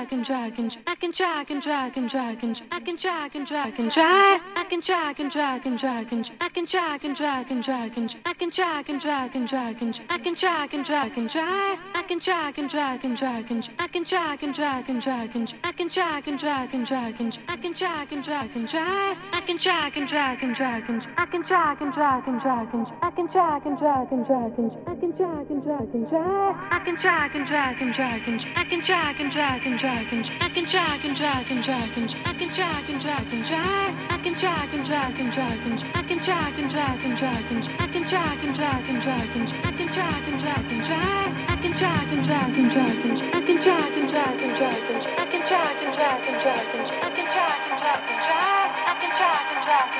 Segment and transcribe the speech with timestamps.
[0.00, 3.36] drag and drag and I can drag and drag and drag and I can drag
[3.36, 7.04] and drag and drag I can drag and drag and drag and I can drag
[7.04, 10.34] and drag and drag and I can drag and drag and drag and I can
[10.34, 14.04] drag and drag and drag I can drag and drag and drag and I can
[14.04, 17.56] drag and drag and drag and I can drag and drag and drag and I
[17.56, 21.26] can drag and drag and drag I can drag and drag and drag and I
[21.26, 24.70] can drag and drag and drag and I can drag and drag and drag and
[24.86, 28.49] I can drag and drag and drag I can drag and drag and drag and
[28.70, 31.98] drag and drag and drag and drag and I can drag and drag and drag
[31.98, 35.66] and I can drag and drag and drag I can drag and drag and drag
[35.66, 39.02] and I can drag and drag and drag and I can drag and drag and
[39.02, 42.70] drag and I can drag and drag and drag I can drag and drag and
[42.70, 46.22] drag and I can drag and drag and drag and I can drag and drag
[46.22, 49.66] and drag and I can drag and drag and drag I can drag and drag
[49.66, 49.99] and drag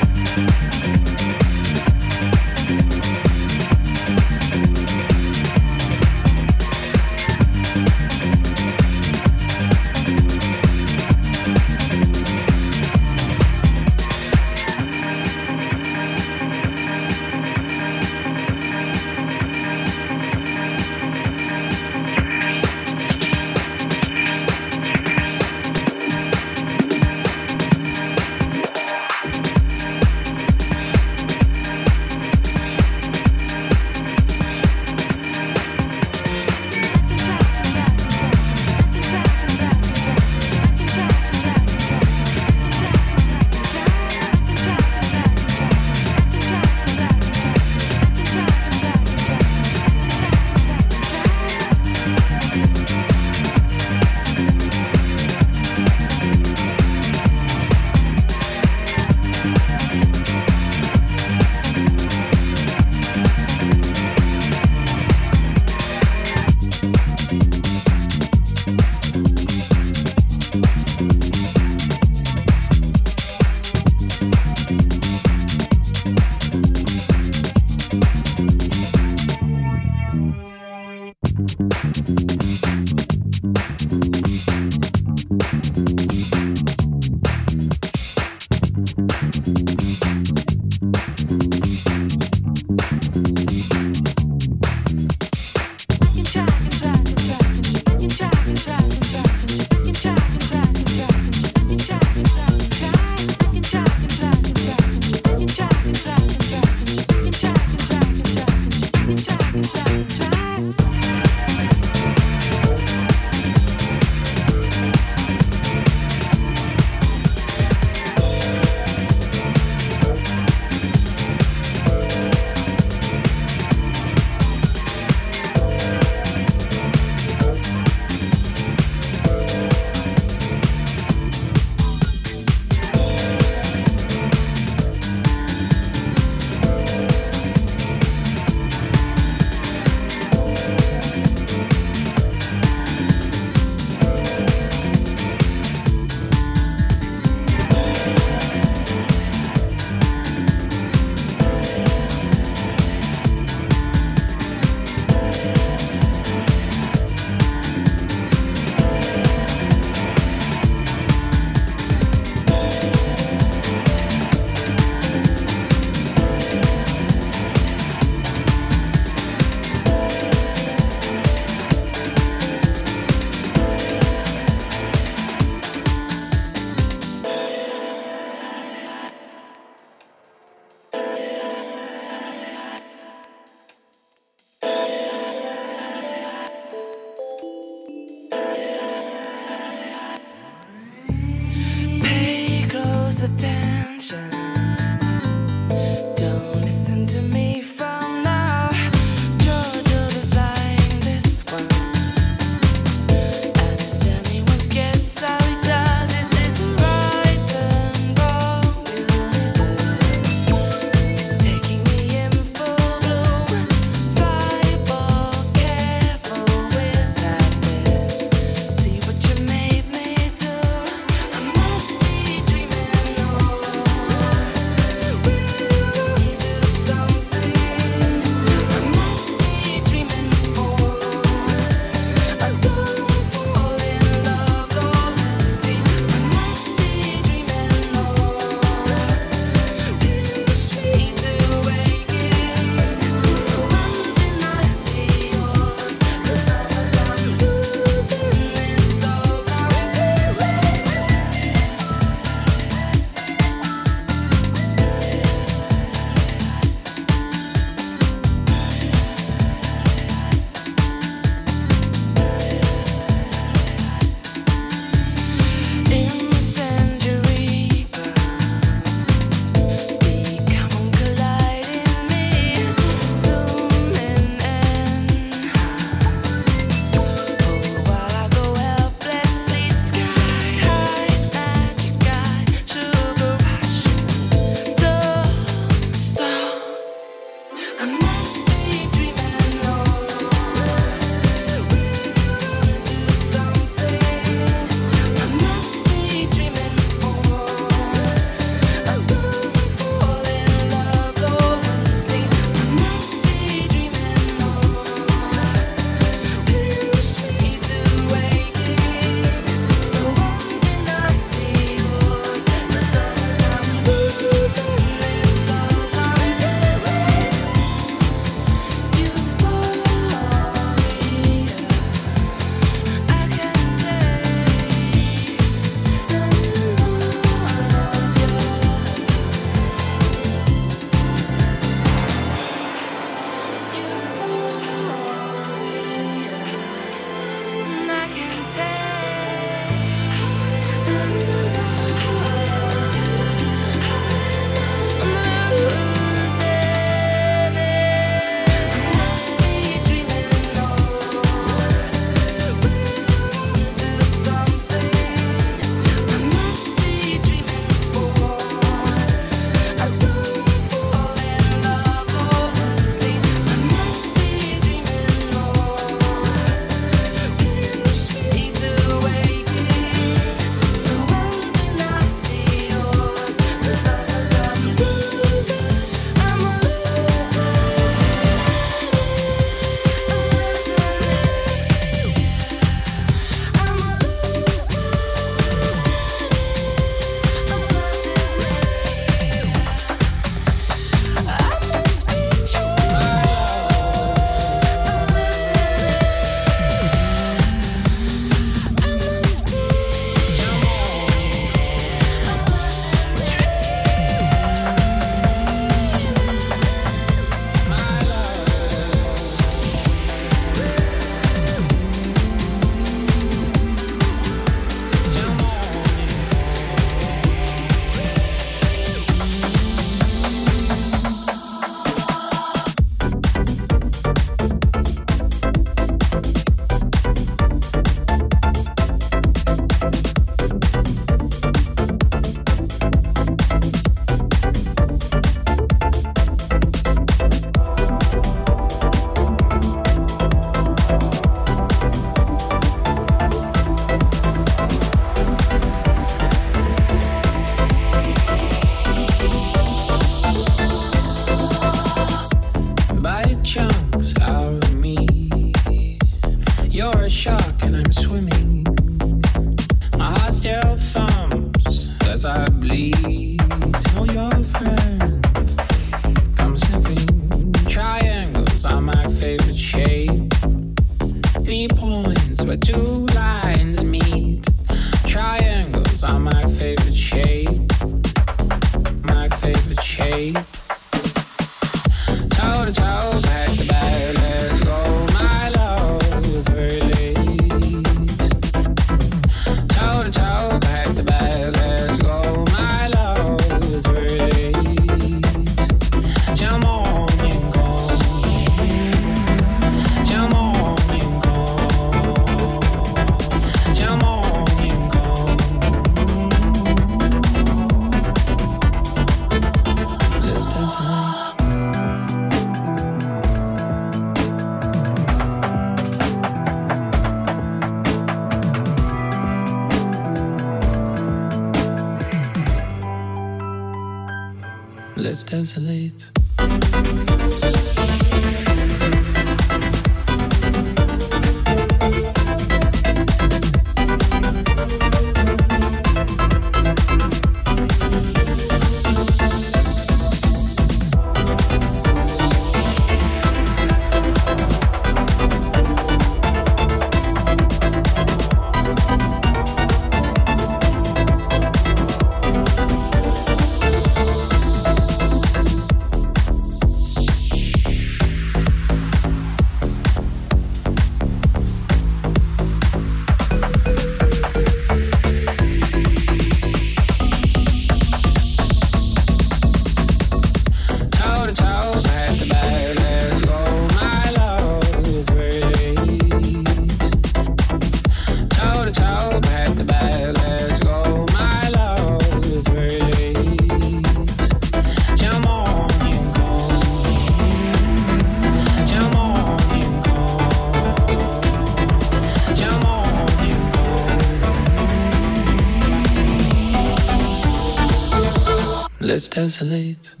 [599.21, 600.00] desolate.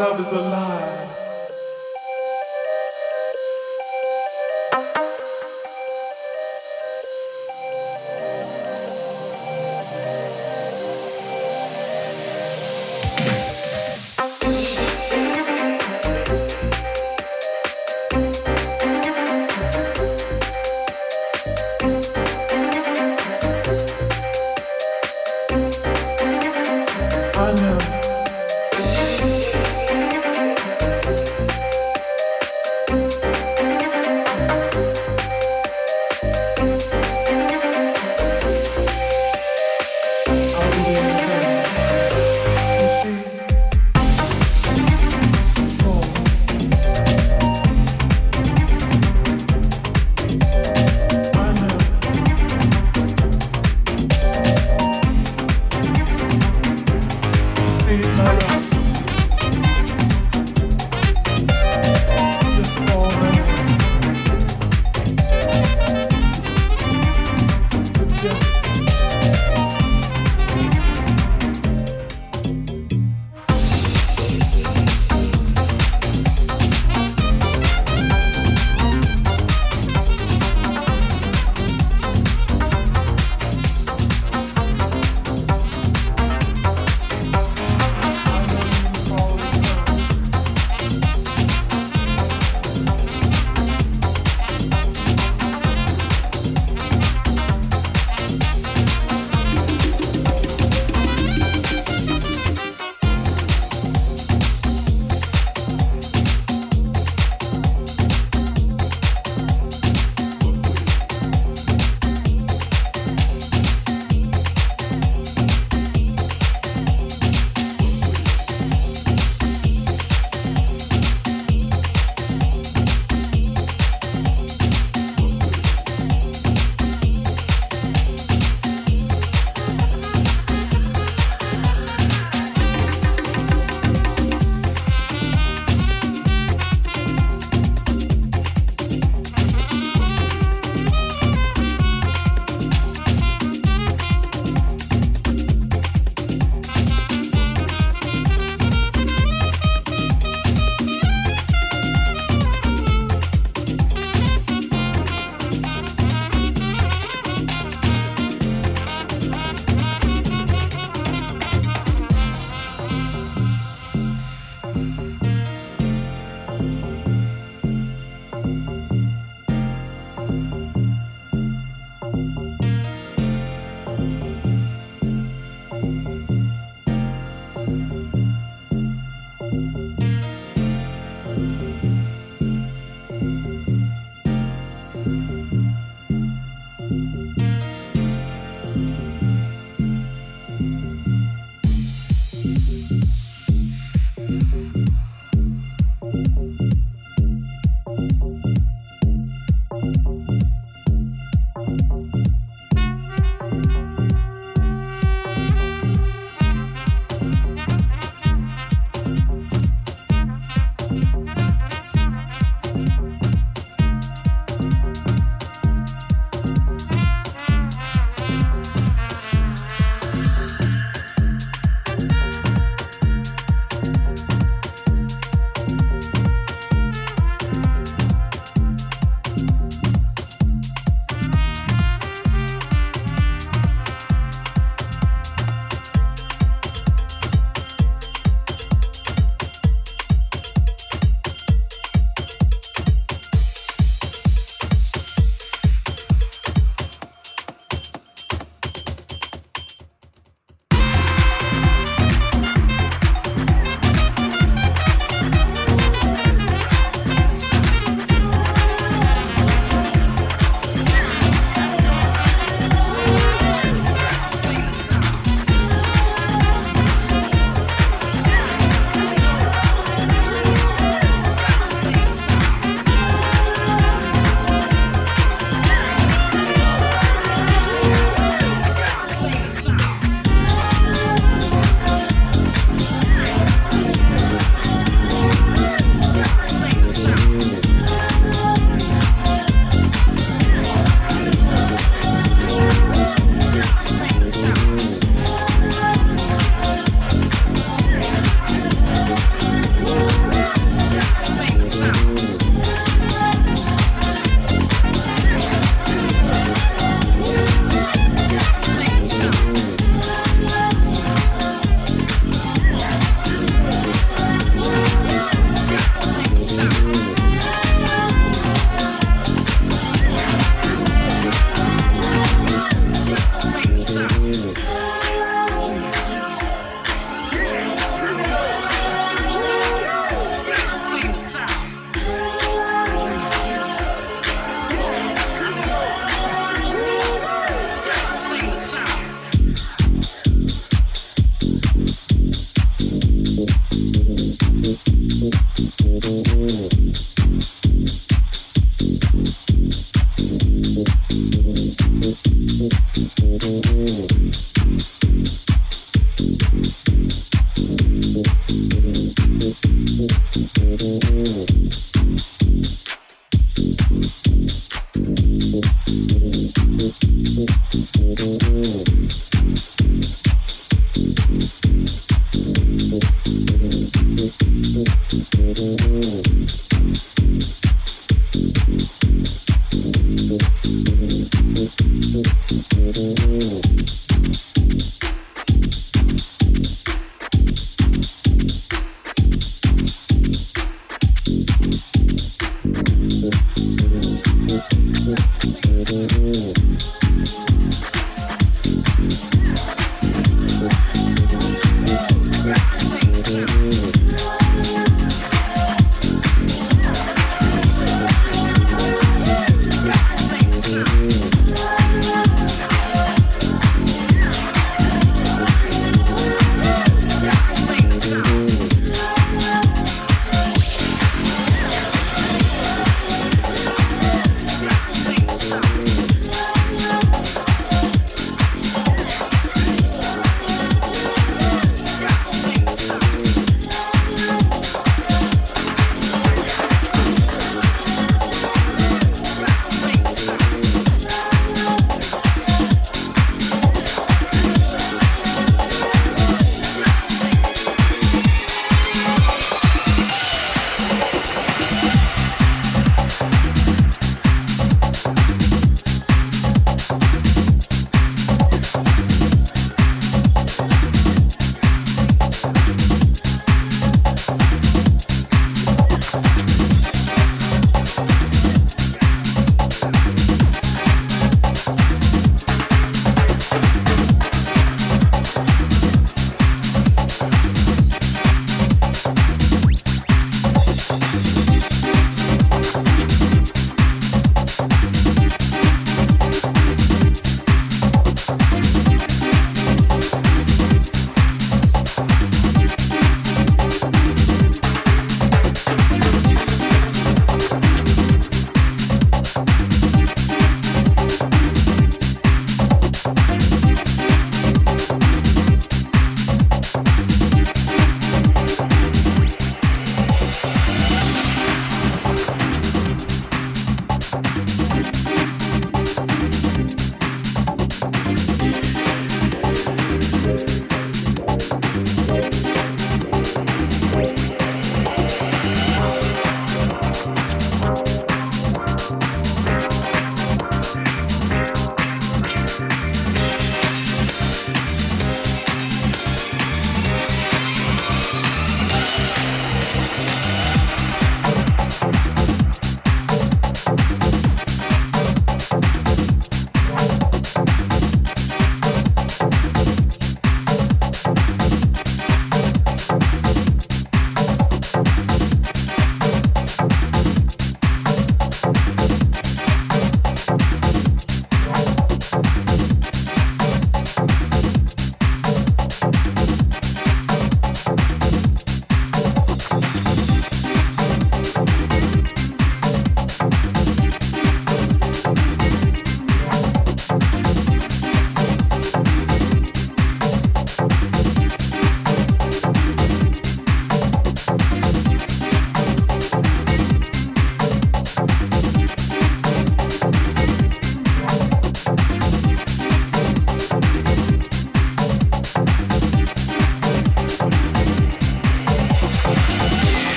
[0.00, 0.69] Love is alive.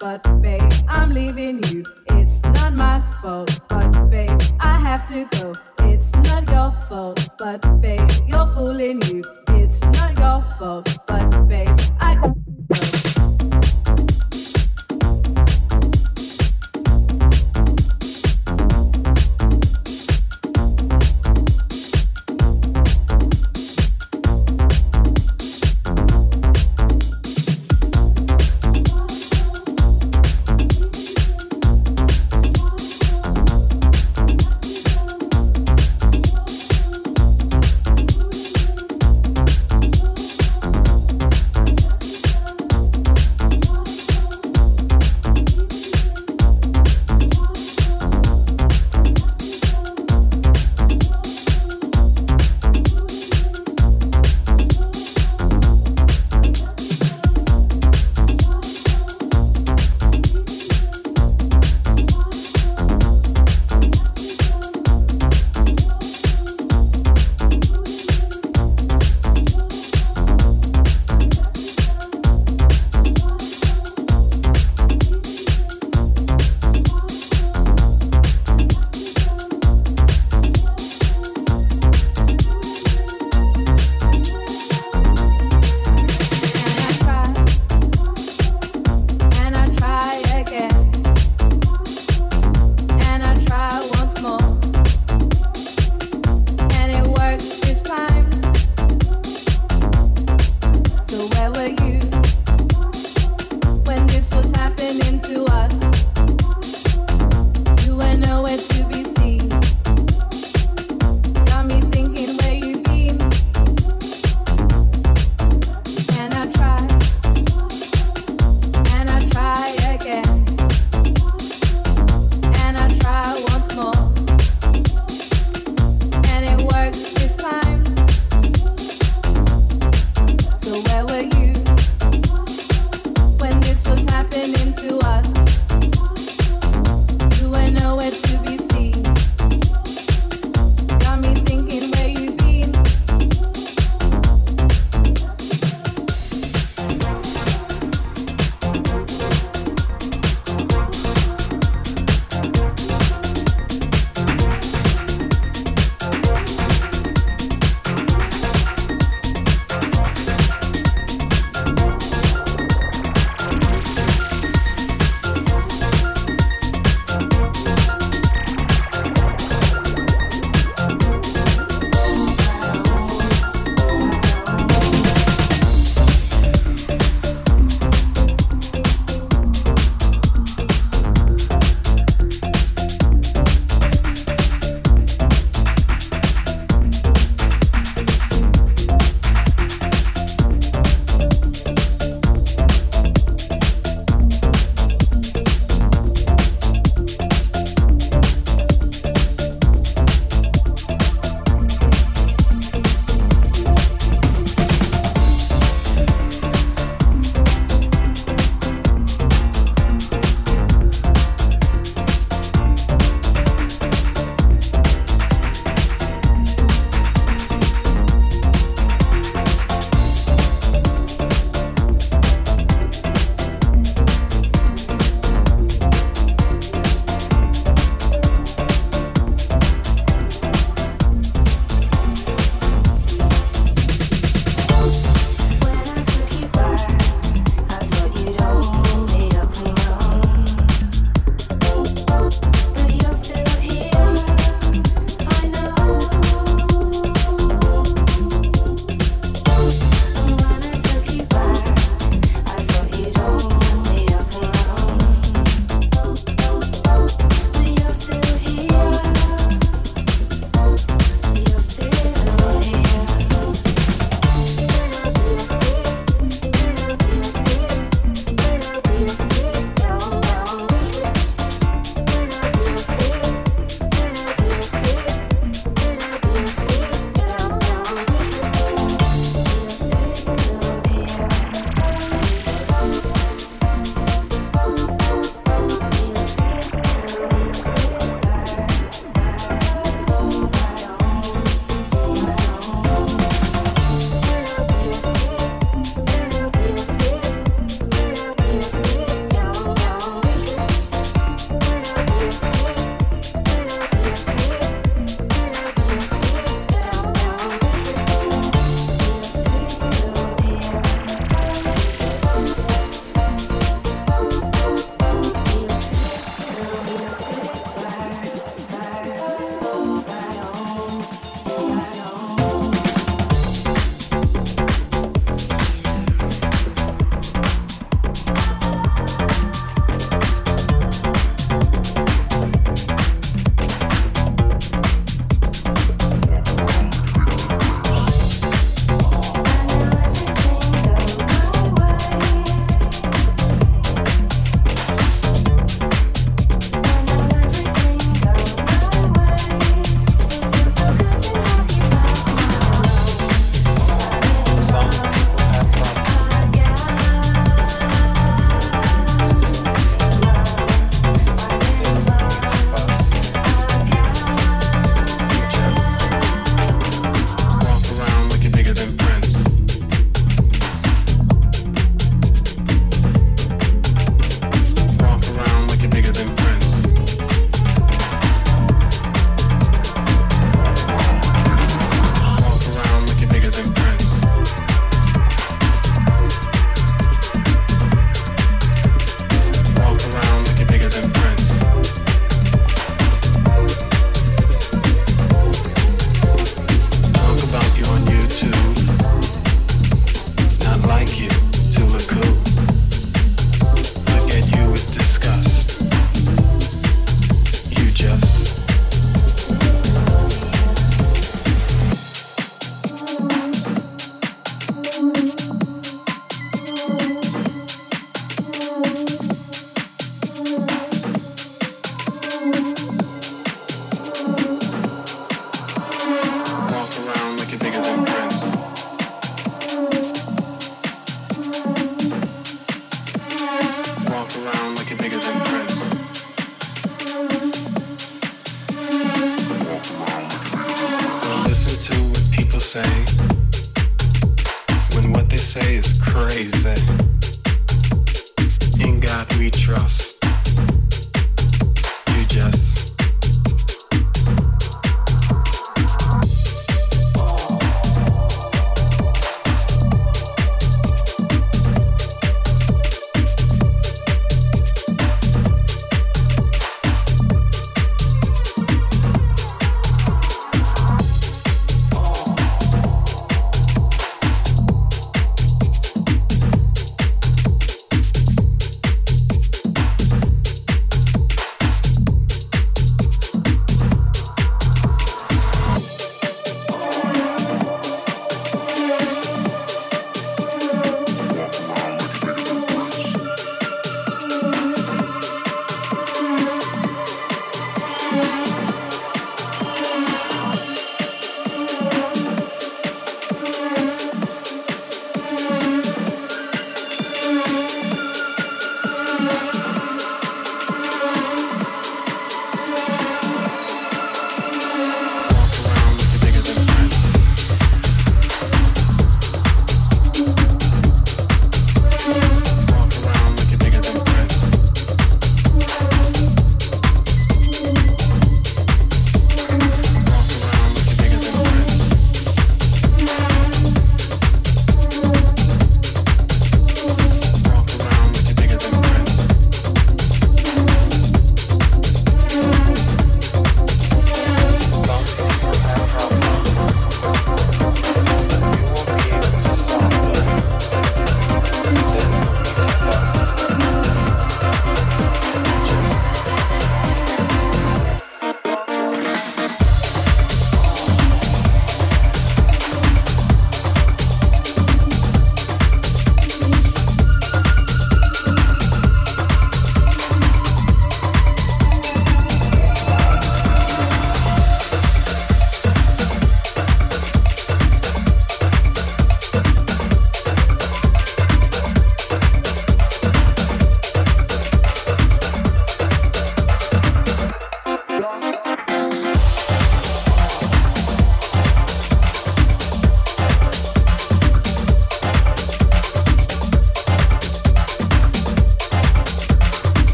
[0.00, 1.84] but babe, I'm leaving you.
[2.10, 5.52] It's not my fault, but babe, I have to go.
[5.80, 9.22] It's not your fault, but babe, you're fooling you.
[9.48, 11.67] It's not your fault, but babe.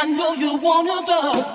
[0.00, 1.47] I know you wanna go.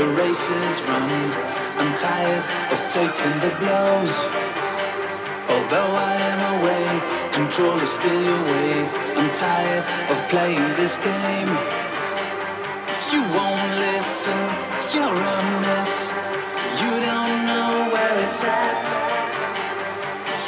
[0.00, 1.12] The races run.
[1.76, 4.16] I'm tired of taking the blows.
[5.52, 6.86] Although I am away,
[7.38, 8.72] control is still your way.
[9.18, 11.52] I'm tired of playing this game.
[13.12, 14.42] You won't listen,
[14.94, 15.94] you're a mess.
[16.80, 18.82] You don't know where it's at.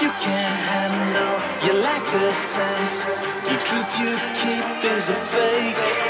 [0.00, 3.04] You can't handle, you lack the sense.
[3.48, 4.66] The truth you keep
[4.96, 6.01] is a fake.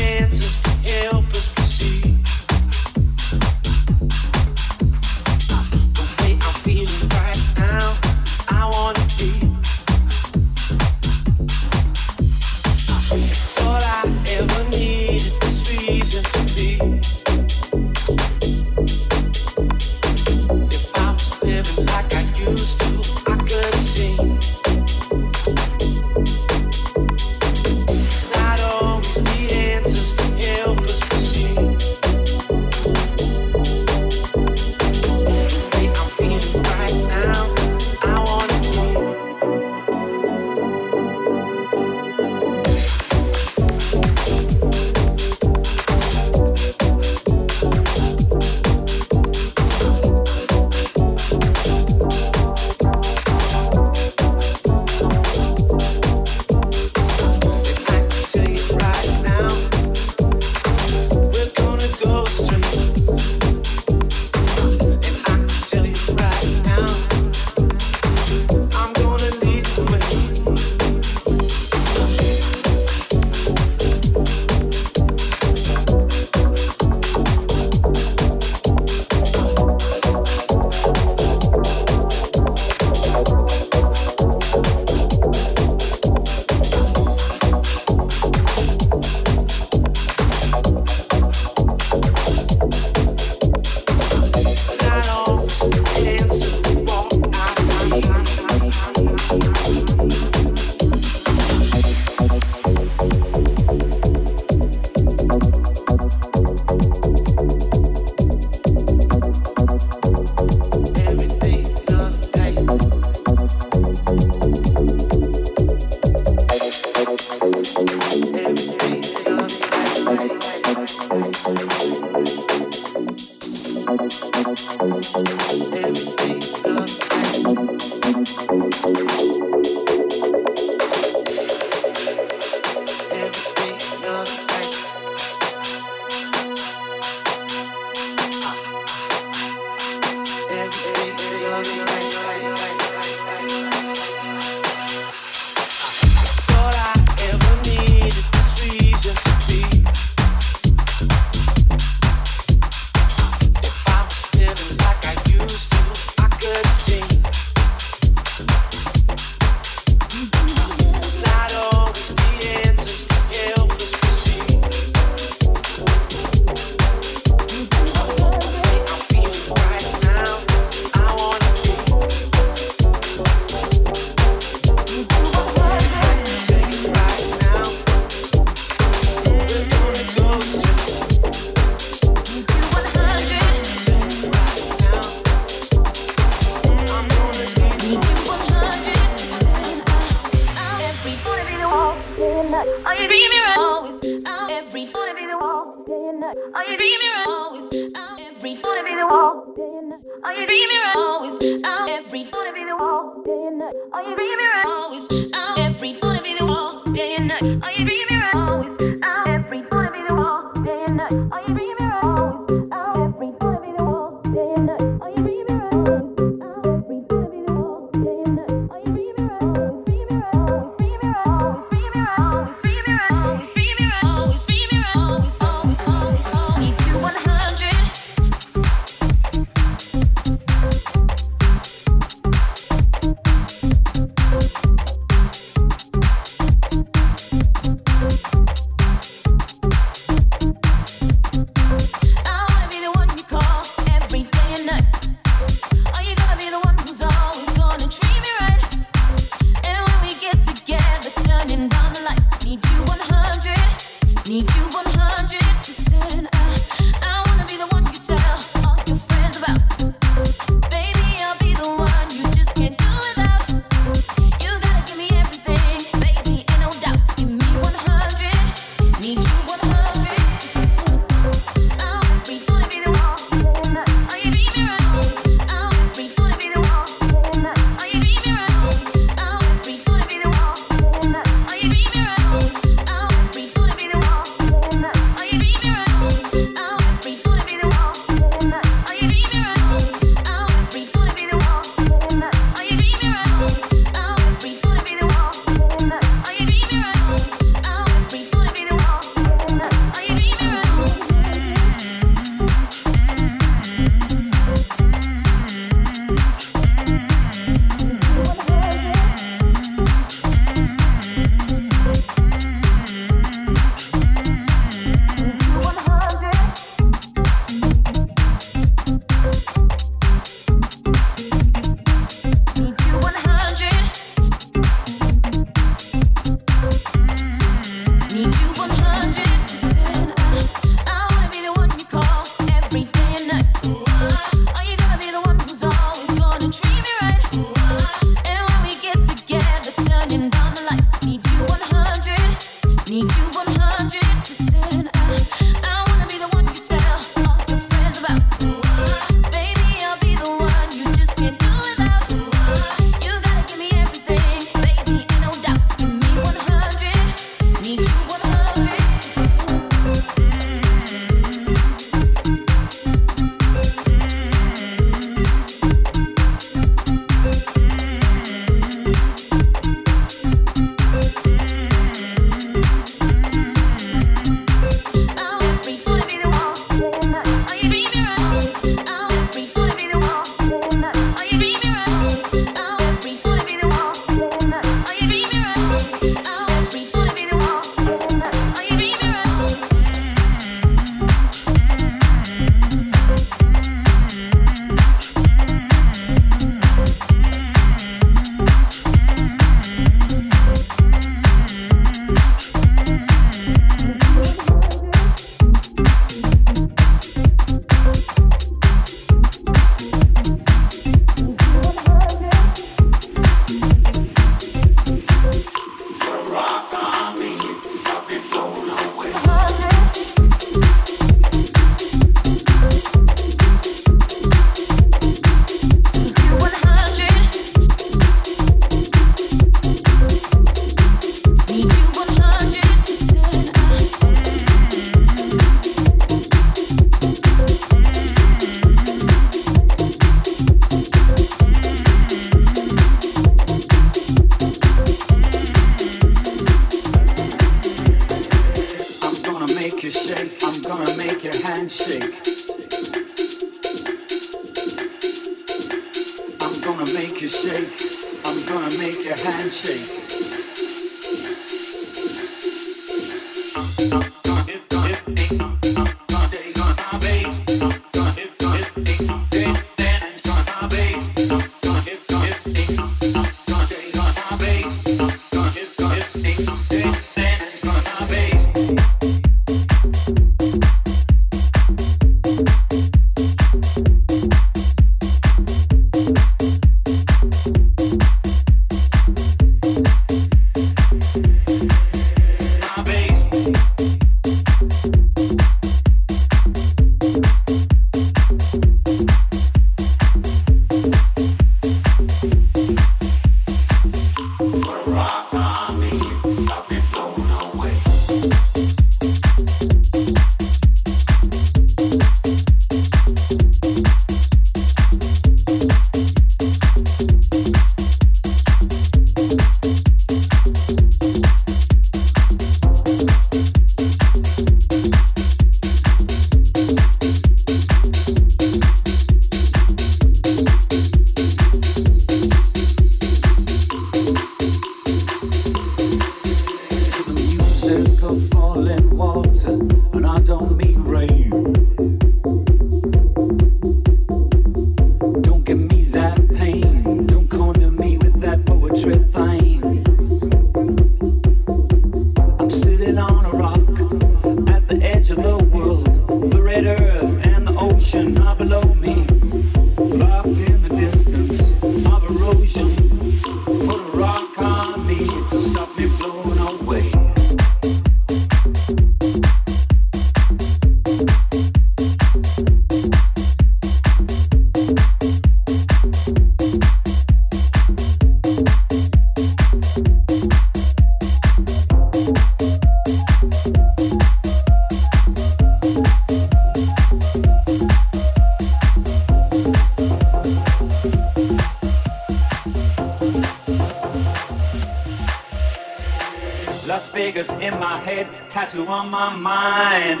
[598.48, 600.00] Tattoo on my mind.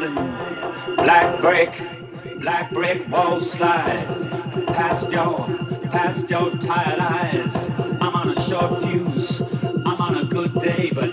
[0.96, 1.74] Black brick,
[2.40, 4.06] black brick wall slide.
[4.68, 5.46] Past your,
[5.90, 7.68] past your tired eyes.
[8.00, 9.42] I'm on a short fuse.
[9.84, 11.07] I'm on a good day, but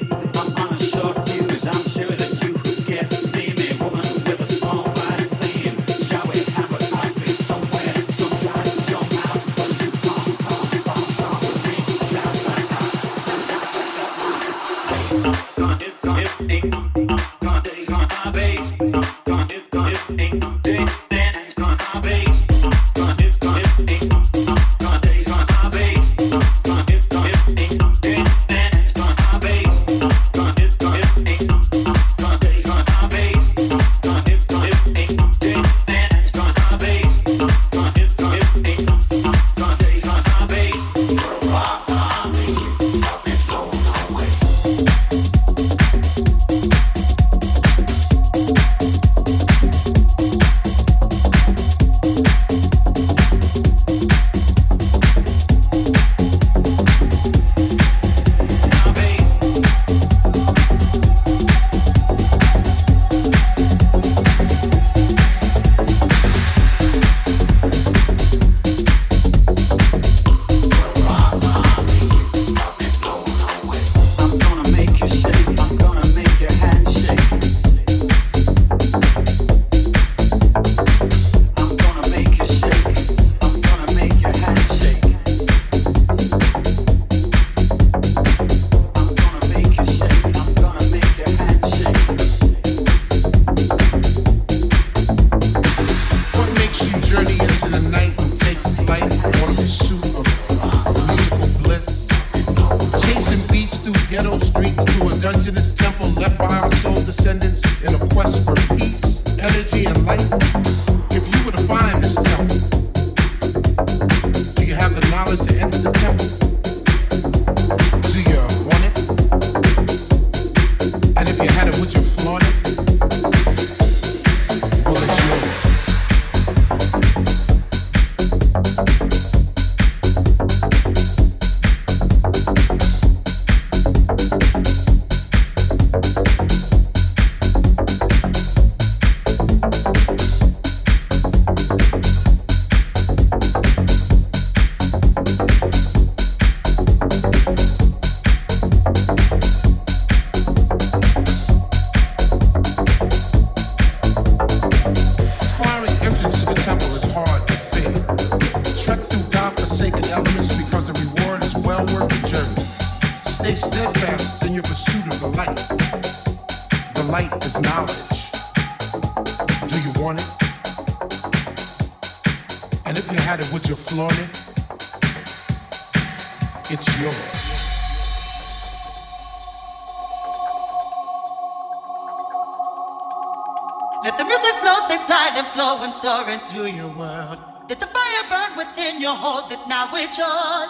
[185.83, 187.39] and soar into your world.
[187.67, 190.69] Let the fire burn within you, hold it now, it's yours.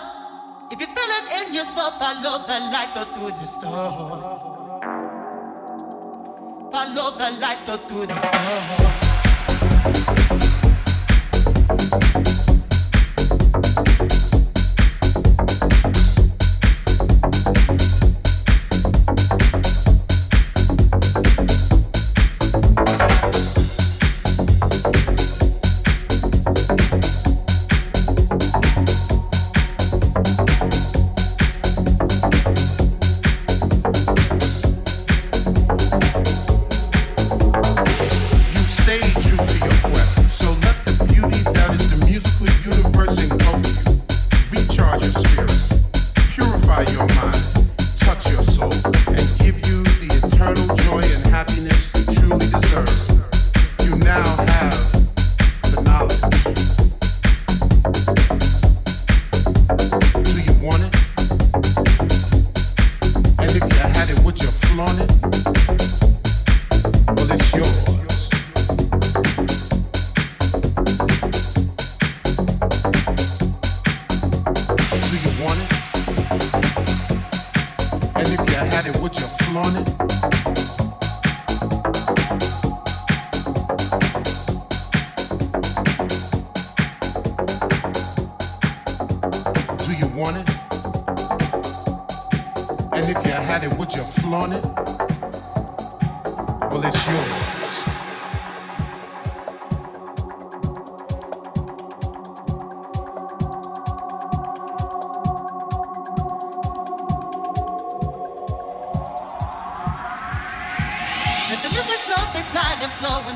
[0.72, 4.22] If you feel it in your soul, follow the light, go through the storm.
[6.72, 9.05] Follow the light, go through the storm.